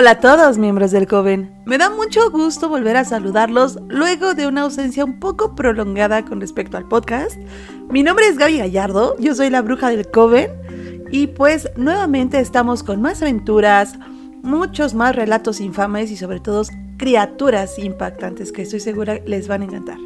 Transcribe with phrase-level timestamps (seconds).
[0.00, 1.52] Hola a todos miembros del Coven.
[1.66, 6.40] Me da mucho gusto volver a saludarlos luego de una ausencia un poco prolongada con
[6.40, 7.36] respecto al podcast.
[7.90, 10.52] Mi nombre es Gaby Gallardo, yo soy la bruja del Coven
[11.10, 13.98] y pues nuevamente estamos con más aventuras,
[14.42, 16.62] muchos más relatos infames y sobre todo
[16.96, 19.98] criaturas impactantes que estoy segura les van a encantar.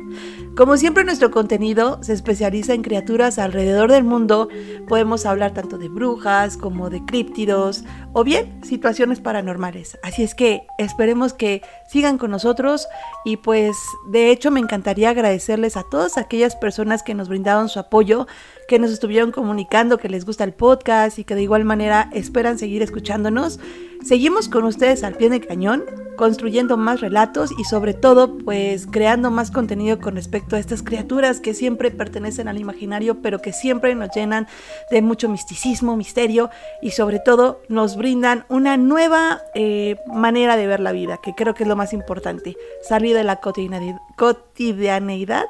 [0.56, 4.48] Como siempre nuestro contenido se especializa en criaturas alrededor del mundo.
[4.86, 9.98] Podemos hablar tanto de brujas como de críptidos o bien situaciones paranormales.
[10.02, 12.86] Así es que esperemos que sigan con nosotros
[13.24, 13.76] y pues
[14.08, 18.26] de hecho me encantaría agradecerles a todas aquellas personas que nos brindaron su apoyo,
[18.68, 22.58] que nos estuvieron comunicando que les gusta el podcast y que de igual manera esperan
[22.58, 23.58] seguir escuchándonos.
[24.04, 25.82] Seguimos con ustedes al pie de cañón
[26.16, 31.40] construyendo más relatos y sobre todo pues creando más contenido con respecto a estas criaturas
[31.40, 34.46] que siempre pertenecen al imaginario pero que siempre nos llenan
[34.90, 36.50] de mucho misticismo, misterio
[36.82, 41.54] y sobre todo nos brindan una nueva eh, manera de ver la vida que creo
[41.54, 42.54] que es lo más importante,
[42.86, 43.40] salir de la
[44.16, 45.46] cotidianeidad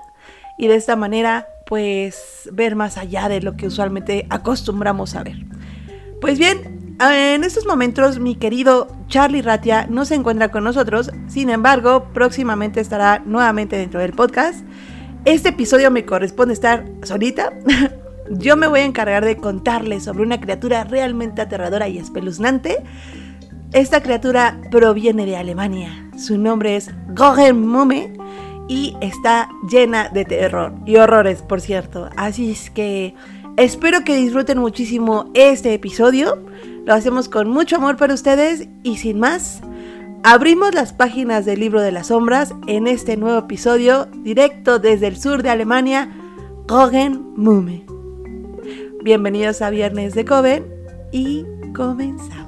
[0.57, 5.37] y de esta manera pues ver más allá de lo que usualmente acostumbramos a ver.
[6.21, 11.51] Pues bien, en estos momentos mi querido Charlie Ratia no se encuentra con nosotros, sin
[11.51, 14.65] embargo, próximamente estará nuevamente dentro del podcast.
[15.25, 17.53] Este episodio me corresponde estar solita.
[18.31, 22.83] Yo me voy a encargar de contarles sobre una criatura realmente aterradora y espeluznante.
[23.73, 26.11] Esta criatura proviene de Alemania.
[26.17, 26.91] Su nombre es
[27.55, 28.13] Mumme
[28.69, 32.09] y está llena de terror y horrores, por cierto.
[32.17, 33.15] Así es que
[33.57, 36.39] espero que disfruten muchísimo este episodio.
[36.85, 39.63] Lo hacemos con mucho amor para ustedes y sin más,
[40.23, 45.17] abrimos las páginas del libro de las sombras en este nuevo episodio directo desde el
[45.17, 46.11] sur de Alemania,
[46.69, 47.87] Kogen Mume.
[49.03, 50.67] Bienvenidos a Viernes de Coven
[51.11, 52.44] y comenzamos.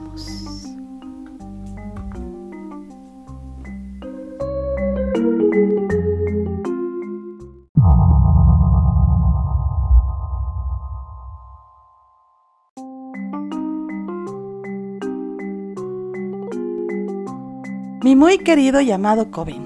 [18.07, 19.65] Mi muy querido llamado Coven,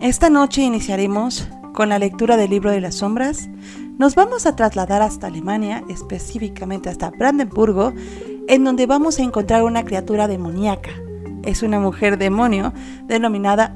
[0.00, 3.48] esta noche iniciaremos con la lectura del libro de las sombras.
[3.96, 7.94] Nos vamos a trasladar hasta Alemania, específicamente hasta Brandenburgo,
[8.48, 10.90] en donde vamos a encontrar una criatura demoníaca.
[11.42, 12.74] Es una mujer demonio
[13.06, 13.74] denominada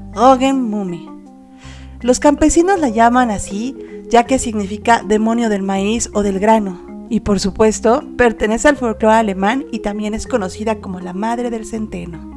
[0.53, 1.09] Mumme.
[2.01, 3.75] Los campesinos la llaman así
[4.07, 7.07] ya que significa demonio del maíz o del grano.
[7.09, 11.65] Y por supuesto, pertenece al folclore alemán y también es conocida como la madre del
[11.65, 12.34] centeno.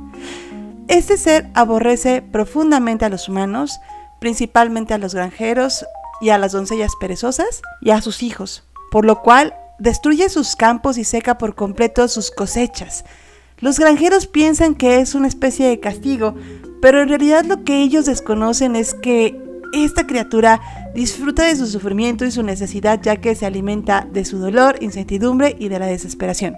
[0.88, 3.78] Este ser aborrece profundamente a los humanos,
[4.20, 5.84] principalmente a los granjeros
[6.22, 10.96] y a las doncellas perezosas y a sus hijos, por lo cual destruye sus campos
[10.96, 13.04] y seca por completo sus cosechas.
[13.58, 16.34] Los granjeros piensan que es una especie de castigo,
[16.80, 19.38] pero en realidad lo que ellos desconocen es que
[19.74, 24.38] esta criatura disfruta de su sufrimiento y su necesidad ya que se alimenta de su
[24.38, 26.56] dolor, incertidumbre y de la desesperación.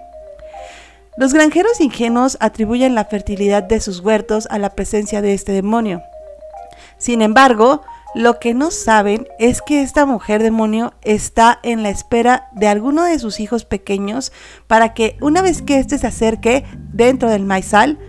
[1.21, 6.01] Los granjeros ingenuos atribuyen la fertilidad de sus huertos a la presencia de este demonio.
[6.97, 7.83] Sin embargo,
[8.15, 13.03] lo que no saben es que esta mujer demonio está en la espera de alguno
[13.03, 14.31] de sus hijos pequeños
[14.65, 17.99] para que una vez que éste se acerque dentro del maizal,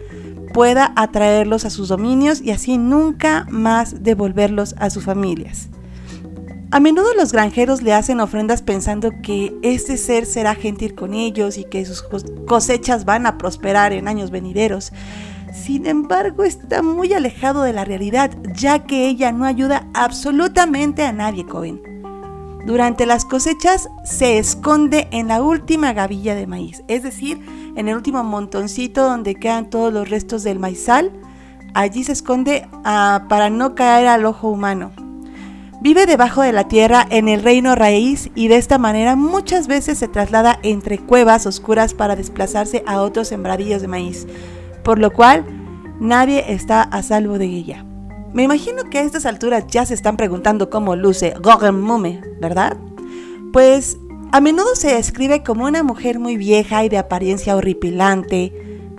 [0.54, 5.68] pueda atraerlos a sus dominios y así nunca más devolverlos a sus familias.
[6.72, 11.58] A menudo los granjeros le hacen ofrendas pensando que este ser será gentil con ellos
[11.58, 12.02] y que sus
[12.46, 14.90] cosechas van a prosperar en años venideros.
[15.52, 21.12] Sin embargo, está muy alejado de la realidad, ya que ella no ayuda absolutamente a
[21.12, 21.82] nadie, Cohen.
[22.64, 27.38] Durante las cosechas se esconde en la última gavilla de maíz, es decir,
[27.76, 31.12] en el último montoncito donde quedan todos los restos del maizal.
[31.74, 35.01] Allí se esconde ah, para no caer al ojo humano.
[35.82, 39.98] Vive debajo de la tierra en el reino raíz y de esta manera muchas veces
[39.98, 44.28] se traslada entre cuevas oscuras para desplazarse a otros sembradillos de maíz,
[44.84, 45.44] por lo cual
[45.98, 47.84] nadie está a salvo de ella.
[48.32, 51.34] Me imagino que a estas alturas ya se están preguntando cómo luce
[51.72, 52.76] Mumme, ¿verdad?
[53.52, 53.96] Pues
[54.30, 58.52] a menudo se describe como una mujer muy vieja y de apariencia horripilante,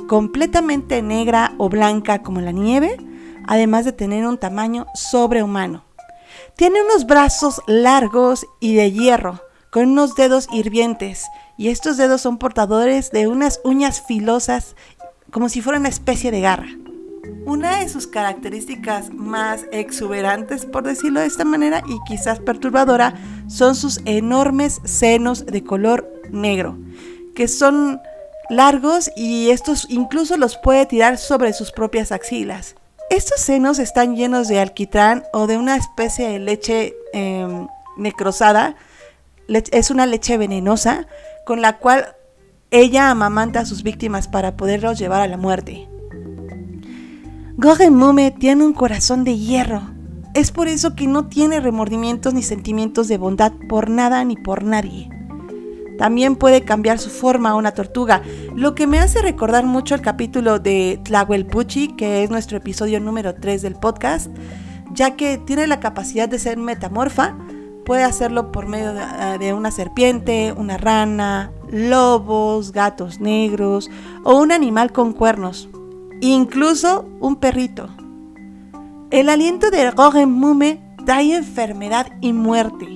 [0.09, 2.97] completamente negra o blanca como la nieve,
[3.47, 5.92] además de tener un tamaño sobrehumano.
[6.55, 9.41] Tiene unos brazos largos y de hierro,
[9.71, 11.25] con unos dedos hirvientes,
[11.57, 14.75] y estos dedos son portadores de unas uñas filosas
[15.31, 16.67] como si fuera una especie de garra.
[17.45, 23.15] Una de sus características más exuberantes, por decirlo de esta manera, y quizás perturbadora,
[23.47, 26.77] son sus enormes senos de color negro,
[27.33, 27.99] que son
[28.51, 32.75] largos y estos incluso los puede tirar sobre sus propias axilas.
[33.13, 38.75] Estos senos están llenos de alquitrán o de una especie de leche em, necrosada.
[39.47, 41.05] es una leche venenosa
[41.45, 42.15] con la cual
[42.71, 45.87] ella amamanta a sus víctimas para poderlos llevar a la muerte.
[47.55, 49.83] Gogen Mume tiene un corazón de hierro.
[50.33, 54.63] Es por eso que no tiene remordimientos ni sentimientos de bondad por nada ni por
[54.63, 55.11] nadie.
[55.97, 58.21] También puede cambiar su forma a una tortuga,
[58.55, 63.35] lo que me hace recordar mucho el capítulo de Tlahuelpuchi, que es nuestro episodio número
[63.35, 64.31] 3 del podcast,
[64.91, 67.35] ya que tiene la capacidad de ser metamorfa,
[67.85, 73.89] puede hacerlo por medio de, de una serpiente, una rana, lobos, gatos negros
[74.23, 75.69] o un animal con cuernos,
[76.21, 77.89] incluso un perrito.
[79.11, 82.87] El aliento de Gogen Mume trae enfermedad y muerte.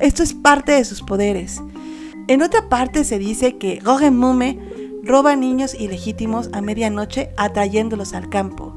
[0.00, 1.62] Esto es parte de sus poderes.
[2.30, 3.82] En otra parte se dice que
[4.12, 4.56] Mume
[5.02, 8.72] roba niños ilegítimos a medianoche atrayéndolos al campo.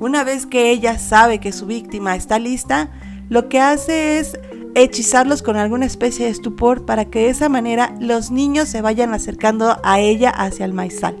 [0.00, 2.90] Una vez que ella sabe que su víctima está lista,
[3.28, 4.40] lo que hace es
[4.74, 9.14] hechizarlos con alguna especie de estupor para que de esa manera los niños se vayan
[9.14, 11.14] acercando a ella hacia el maizal,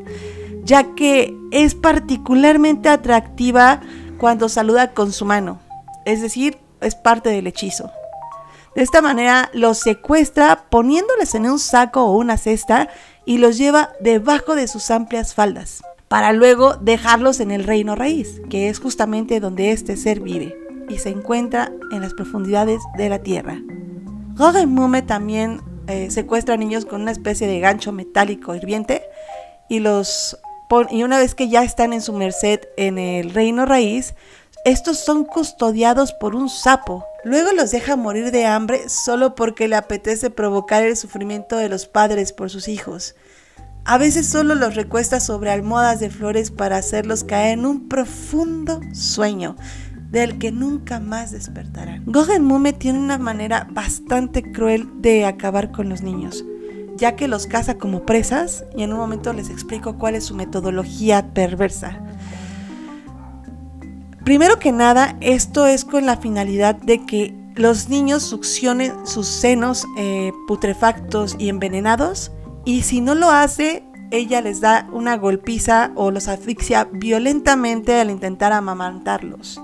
[0.64, 3.80] ya que es particularmente atractiva
[4.18, 5.60] cuando saluda con su mano,
[6.04, 7.92] es decir, es parte del hechizo.
[8.76, 12.90] De esta manera los secuestra poniéndoles en un saco o una cesta
[13.24, 18.42] y los lleva debajo de sus amplias faldas, para luego dejarlos en el reino raíz,
[18.50, 20.54] que es justamente donde este ser vive
[20.90, 23.58] y se encuentra en las profundidades de la tierra.
[24.34, 29.04] Gogen Mume también eh, secuestra niños con una especie de gancho metálico hirviente
[29.70, 30.38] y los
[30.90, 34.14] y una vez que ya están en su merced en el reino raíz,
[34.66, 37.04] estos son custodiados por un sapo.
[37.26, 41.86] Luego los deja morir de hambre solo porque le apetece provocar el sufrimiento de los
[41.86, 43.16] padres por sus hijos.
[43.84, 48.80] A veces solo los recuesta sobre almohadas de flores para hacerlos caer en un profundo
[48.92, 49.56] sueño
[50.08, 52.04] del que nunca más despertarán.
[52.06, 56.44] Gogen Mume tiene una manera bastante cruel de acabar con los niños
[56.96, 60.34] ya que los caza como presas y en un momento les explico cuál es su
[60.34, 62.05] metodología perversa.
[64.26, 69.84] Primero que nada, esto es con la finalidad de que los niños succionen sus senos
[69.96, 72.32] eh, putrefactos y envenenados
[72.64, 78.10] y si no lo hace, ella les da una golpiza o los asfixia violentamente al
[78.10, 79.62] intentar amamantarlos.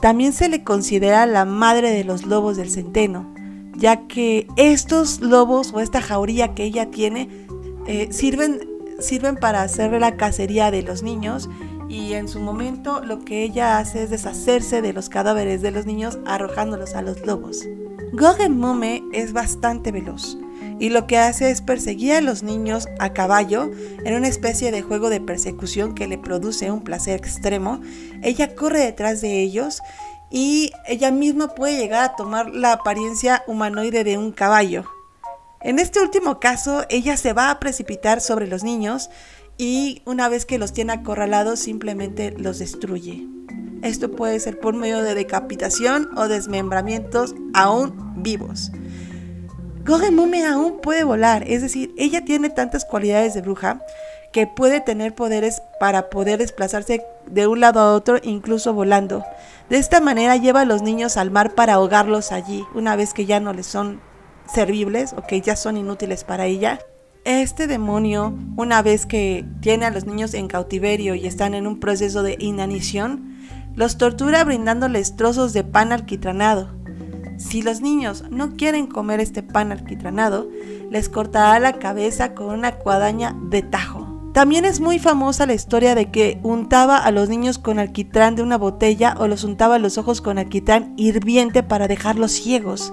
[0.00, 3.34] También se le considera la madre de los lobos del centeno,
[3.74, 7.28] ya que estos lobos o esta jauría que ella tiene
[7.88, 8.60] eh, sirven,
[9.00, 11.50] sirven para hacer la cacería de los niños
[11.88, 15.86] y en su momento lo que ella hace es deshacerse de los cadáveres de los
[15.86, 17.64] niños arrojándolos a los lobos.
[18.12, 20.36] Gogen Mume es bastante veloz
[20.78, 23.70] y lo que hace es perseguir a los niños a caballo
[24.04, 27.80] en una especie de juego de persecución que le produce un placer extremo.
[28.22, 29.82] Ella corre detrás de ellos
[30.30, 34.84] y ella misma puede llegar a tomar la apariencia humanoide de un caballo.
[35.60, 39.10] En este último caso, ella se va a precipitar sobre los niños
[39.58, 43.26] y una vez que los tiene acorralados simplemente los destruye.
[43.82, 48.72] Esto puede ser por medio de decapitación o desmembramientos aún vivos.
[50.12, 53.80] Mume aún puede volar, es decir, ella tiene tantas cualidades de bruja
[54.32, 59.24] que puede tener poderes para poder desplazarse de un lado a otro, incluso volando.
[59.70, 63.24] De esta manera lleva a los niños al mar para ahogarlos allí, una vez que
[63.24, 64.00] ya no les son
[64.52, 66.78] servibles o que ya son inútiles para ella.
[67.28, 71.78] Este demonio, una vez que tiene a los niños en cautiverio y están en un
[71.78, 73.36] proceso de inanición,
[73.74, 76.70] los tortura brindándoles trozos de pan alquitranado.
[77.36, 80.48] Si los niños no quieren comer este pan alquitranado,
[80.90, 84.30] les cortará la cabeza con una cuadaña de tajo.
[84.32, 88.42] También es muy famosa la historia de que untaba a los niños con alquitrán de
[88.42, 92.90] una botella o los untaba los ojos con alquitrán hirviente para dejarlos ciegos.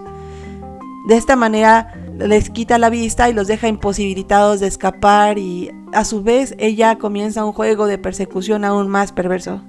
[1.08, 6.05] De esta manera les quita la vista y los deja imposibilitados de escapar y a
[6.05, 9.62] su vez ella comienza un juego de persecución aún más perverso.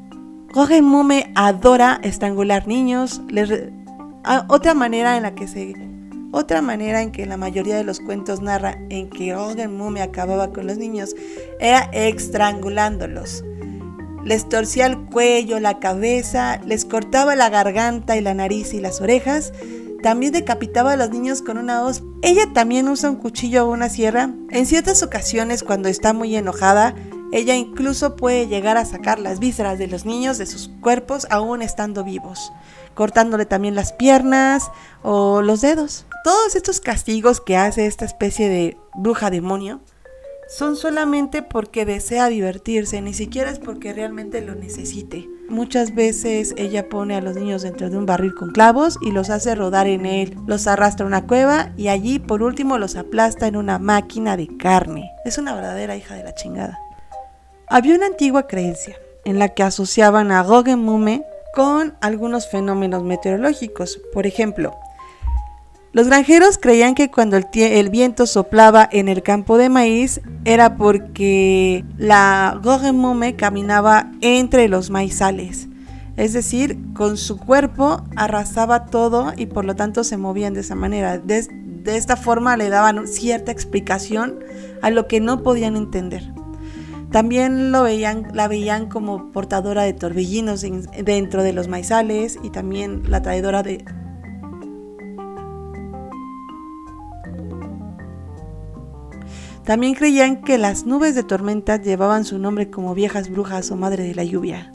[0.53, 3.21] Gogen Mume adora estrangular niños,
[4.49, 5.75] otra manera en la que se
[6.33, 10.53] otra manera en que la mayoría de los cuentos narra en que Ogen Mume acababa
[10.53, 11.15] con los niños
[11.61, 13.45] era estrangulándolos.
[14.25, 19.00] Les torcía el cuello, la cabeza, les cortaba la garganta y la nariz y las
[19.00, 19.53] orejas.
[20.07, 22.05] También decapitaba a los niños con una hoz.
[22.23, 24.31] Ella también usa un cuchillo o una sierra.
[24.51, 26.95] En ciertas ocasiones, cuando está muy enojada,
[27.33, 31.61] ella incluso puede llegar a sacar las vísceras de los niños de sus cuerpos aún
[31.61, 32.53] estando vivos
[32.95, 34.71] cortándole también las piernas
[35.03, 36.07] o los dedos.
[36.23, 39.81] Todos estos castigos que hace esta especie de bruja demonio
[40.49, 45.29] son solamente porque desea divertirse, ni siquiera es porque realmente lo necesite.
[45.49, 49.31] Muchas veces ella pone a los niños dentro de un barril con clavos y los
[49.31, 53.47] hace rodar en él, los arrastra a una cueva y allí por último los aplasta
[53.47, 55.12] en una máquina de carne.
[55.25, 56.79] Es una verdadera hija de la chingada.
[57.69, 61.25] Había una antigua creencia en la que asociaban a Goggen Mume
[61.55, 64.00] con algunos fenómenos meteorológicos.
[64.12, 64.76] Por ejemplo,
[65.97, 71.87] los granjeros creían que cuando el, viento soplaba en el campo de maíz era porque
[71.97, 75.69] la Gogemume caminaba entre los maizales.
[76.19, 80.75] Es decir, con su cuerpo arrasaba todo y por lo tanto se movían de esa
[80.75, 81.17] manera.
[81.17, 81.49] De,
[81.87, 84.41] esta forma le daban cierta explicación
[84.83, 86.31] a lo que no podían entender.
[87.11, 90.62] También la veían como portadora de torbellinos
[91.03, 93.83] dentro de los maizales y también la traidora de,
[99.67, 104.05] También creían que las nubes de tormenta llevaban su nombre como viejas brujas o madre
[104.05, 104.71] de la lluvia.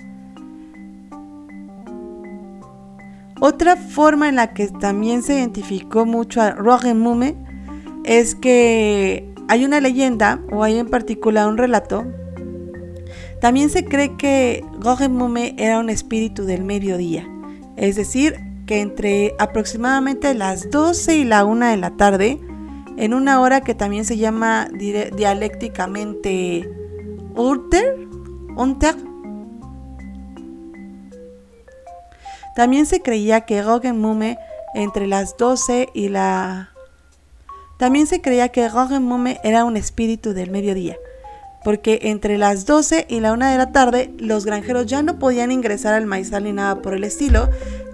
[3.40, 6.54] Otra forma en la que también se identificó mucho a
[6.94, 7.36] Mume
[8.04, 12.06] es que hay una leyenda, o hay en particular un relato.
[13.40, 14.64] También se cree que
[15.10, 17.26] Mume era un espíritu del mediodía,
[17.78, 22.40] es decir, que entre aproximadamente las 12 y la 1 de la tarde,
[22.98, 26.70] en una hora que también se llama dialécticamente
[27.36, 28.08] Urter,
[28.56, 28.96] Unter.
[32.56, 34.38] También se creía que Goggen Mume
[34.74, 36.72] entre las 12 y la...
[37.78, 40.98] También se creía que Goggen Mume era un espíritu del mediodía,
[41.64, 45.52] porque entre las 12 y la 1 de la tarde los granjeros ya no podían
[45.52, 47.50] ingresar al maizal ni nada por el estilo,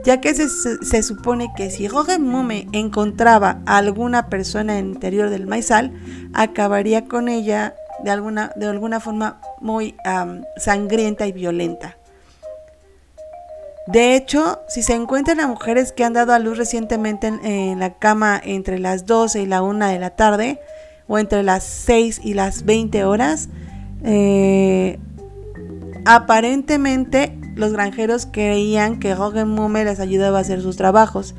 [0.08, 5.48] ya que se, supone que si Mume encontraba a alguna persona en el interior del
[5.48, 5.92] maizal,
[6.34, 9.98] acabaría con ella de alguna, de alguna forma muy
[10.56, 11.98] sangrienta y violenta.
[13.88, 17.96] De hecho, si se encuentran a mujeres que han dado a luz recientemente en, la
[17.96, 20.62] cama entre las 12 y la 1 de la tarde,
[21.10, 23.50] o entre las 6 y las 20 horas,
[24.06, 25.00] eh,
[26.06, 31.36] aparentemente los granjeros creían que Mume les ayudaba a hacer sus trabajos.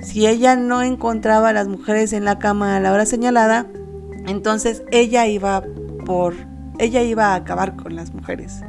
[0.00, 3.66] Si ella no encontraba a las mujeres en la cama a la hora señalada,
[4.26, 5.64] entonces ella iba
[6.04, 6.34] por
[6.78, 8.62] ella iba a acabar con las mujeres.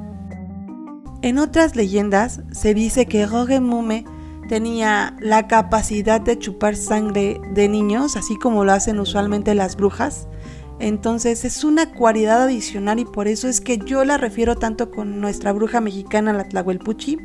[1.21, 3.27] En otras leyendas se dice que
[3.59, 4.05] Mume
[4.47, 10.27] tenía la capacidad de chupar sangre de niños, así como lo hacen usualmente las brujas,
[10.79, 15.21] entonces es una cualidad adicional y por eso es que yo la refiero tanto con
[15.21, 17.19] nuestra bruja mexicana, la Tlahuelpuchi.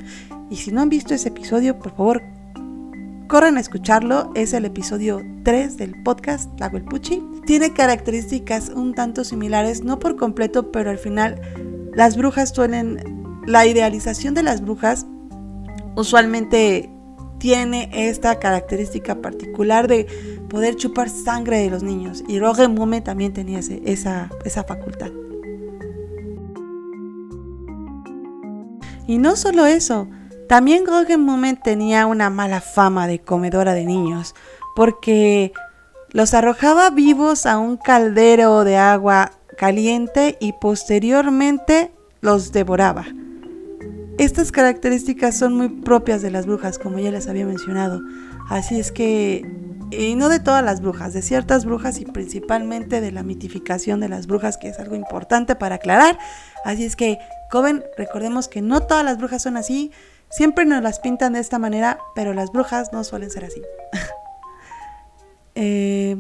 [0.51, 2.23] Y si no han visto ese episodio, por favor,
[3.29, 4.33] corran a escucharlo.
[4.35, 7.23] Es el episodio 3 del podcast Tlahuelpuchi.
[7.45, 11.41] Tiene características un tanto similares, no por completo, pero al final
[11.95, 13.19] las brujas suelen...
[13.47, 15.07] La idealización de las brujas
[15.97, 16.91] usualmente
[17.41, 20.07] tiene esta característica particular de
[20.49, 22.23] poder chupar sangre de los niños.
[22.29, 25.11] Y Roger Mume también tenía esa, esa facultad.
[29.09, 30.07] Y no solo eso,
[30.49, 34.37] también Roger Mume tenía una mala fama de comedora de niños,
[34.77, 35.53] porque
[36.11, 43.07] los arrojaba vivos a un caldero de agua caliente y posteriormente los devoraba.
[44.19, 48.03] Estas características son muy propias de las brujas, como ya les había mencionado.
[48.49, 49.47] Así es que,
[49.91, 54.09] y no de todas las brujas, de ciertas brujas y principalmente de la mitificación de
[54.09, 56.19] las brujas, que es algo importante para aclarar.
[56.65, 57.19] Así es que,
[57.51, 59.91] joven, recordemos que no todas las brujas son así.
[60.29, 63.63] Siempre nos las pintan de esta manera, pero las brujas no suelen ser así.
[65.55, 66.17] eh,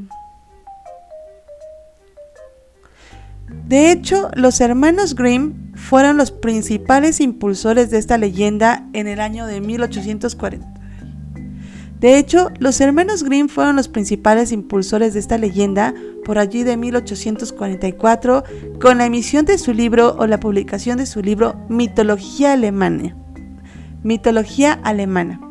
[3.66, 9.46] De hecho, los hermanos Grimm fueron los principales impulsores de esta leyenda en el año
[9.46, 10.64] de 1840.
[11.98, 15.92] De hecho, los hermanos Grimm fueron los principales impulsores de esta leyenda
[16.24, 18.44] por allí de 1844
[18.80, 23.16] con la emisión de su libro o la publicación de su libro Mitología Alemana.
[24.04, 25.49] Mitología Alemana.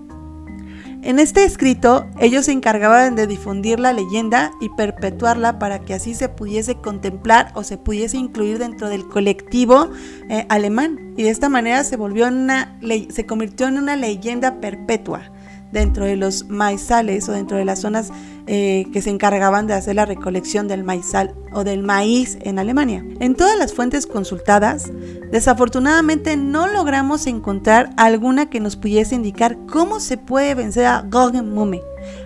[1.01, 6.13] En este escrito, ellos se encargaban de difundir la leyenda y perpetuarla para que así
[6.13, 9.89] se pudiese contemplar o se pudiese incluir dentro del colectivo
[10.29, 11.13] eh, alemán.
[11.15, 12.77] Y de esta manera se volvió una
[13.09, 15.31] se convirtió en una leyenda perpetua.
[15.71, 18.11] Dentro de los maizales o dentro de las zonas
[18.47, 23.05] eh, que se encargaban de hacer la recolección del maizal o del maíz en Alemania.
[23.19, 24.91] En todas las fuentes consultadas,
[25.31, 31.81] desafortunadamente no logramos encontrar alguna que nos pudiese indicar cómo se puede vencer a Mumme.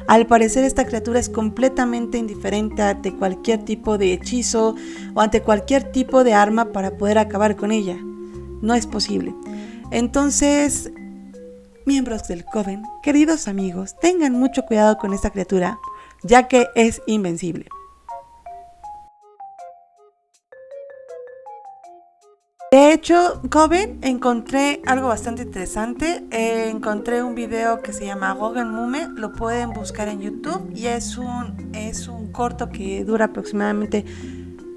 [0.07, 4.75] Al parecer esta criatura es completamente indiferente ante cualquier tipo de hechizo
[5.13, 7.97] o ante cualquier tipo de arma para poder acabar con ella.
[8.61, 9.35] No es posible.
[9.91, 10.91] Entonces,
[11.85, 15.79] miembros del Coven, queridos amigos, tengan mucho cuidado con esta criatura,
[16.23, 17.67] ya que es invencible.
[22.73, 26.23] De hecho, Coven, encontré algo bastante interesante.
[26.31, 29.09] Eh, encontré un video que se llama Gogen Mume.
[29.13, 34.05] Lo pueden buscar en YouTube y es un, es un corto que dura aproximadamente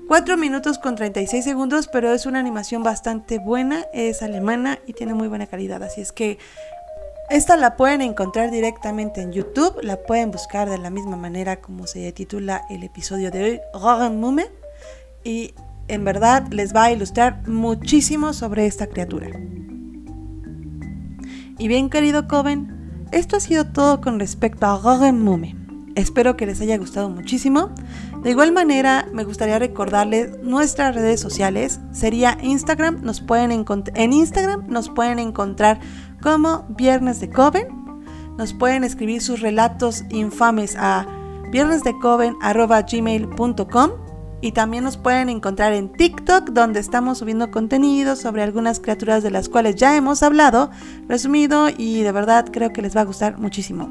[0.08, 3.86] 4 minutos con 36 segundos, pero es una animación bastante buena.
[3.94, 5.82] Es alemana y tiene muy buena calidad.
[5.82, 6.36] Así es que
[7.30, 9.82] esta la pueden encontrar directamente en YouTube.
[9.82, 14.20] La pueden buscar de la misma manera como se titula el episodio de hoy, Gogen
[14.20, 14.46] Mume.
[15.24, 15.54] Y
[15.88, 19.28] en verdad les va a ilustrar muchísimo sobre esta criatura.
[21.58, 25.56] Y bien querido Coven, esto ha sido todo con respecto a Gogen Mume.
[25.94, 27.70] Espero que les haya gustado muchísimo.
[28.26, 31.78] De igual manera, me gustaría recordarles nuestras redes sociales.
[31.92, 35.78] Sería Instagram, nos pueden en Instagram nos pueden encontrar
[36.20, 37.68] como Viernes de Coven.
[38.36, 41.06] Nos pueden escribir sus relatos infames a
[41.52, 43.90] viernesdecoven@gmail.com
[44.40, 49.30] y también nos pueden encontrar en TikTok donde estamos subiendo contenido sobre algunas criaturas de
[49.30, 50.72] las cuales ya hemos hablado,
[51.06, 53.88] resumido y de verdad creo que les va a gustar muchísimo.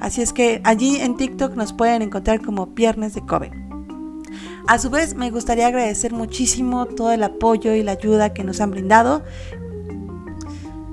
[0.00, 3.63] Así es que allí en TikTok nos pueden encontrar como Viernes de Coven.
[4.66, 8.62] A su vez, me gustaría agradecer muchísimo todo el apoyo y la ayuda que nos
[8.62, 9.22] han brindado.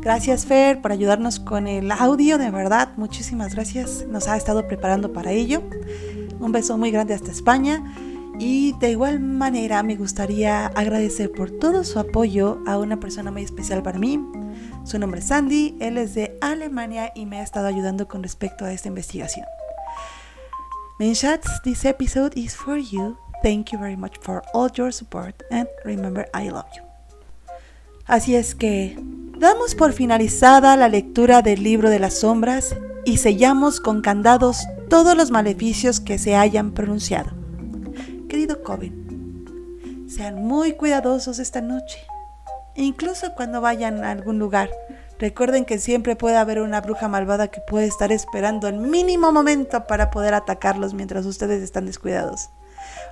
[0.01, 4.05] Gracias Fer por ayudarnos con el audio, de verdad, muchísimas gracias.
[4.09, 5.61] Nos ha estado preparando para ello.
[6.39, 7.83] Un beso muy grande hasta España.
[8.39, 13.43] Y de igual manera me gustaría agradecer por todo su apoyo a una persona muy
[13.43, 14.19] especial para mí.
[14.83, 18.65] Su nombre es Sandy, él es de Alemania y me ha estado ayudando con respecto
[18.65, 19.45] a esta investigación.
[20.97, 23.20] Menschatz, this episode is for you.
[23.43, 26.83] Thank you very much for all your support and remember I love you.
[28.05, 28.95] Así es que
[29.37, 35.17] damos por finalizada la lectura del libro de las sombras y sellamos con candados todos
[35.17, 37.31] los maleficios que se hayan pronunciado.
[38.29, 41.99] Querido Coven, sean muy cuidadosos esta noche.
[42.75, 44.69] Incluso cuando vayan a algún lugar,
[45.17, 49.87] recuerden que siempre puede haber una bruja malvada que puede estar esperando el mínimo momento
[49.87, 52.49] para poder atacarlos mientras ustedes están descuidados.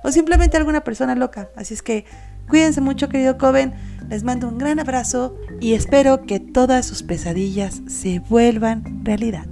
[0.02, 1.48] O simplemente alguna persona loca.
[1.56, 2.04] Así es que
[2.48, 3.74] cuídense mucho, querido Coven.
[4.08, 9.46] Les mando un gran abrazo y espero que todas sus pesadillas se vuelvan realidad.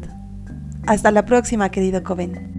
[0.87, 2.58] Hasta la próxima, querido Coven.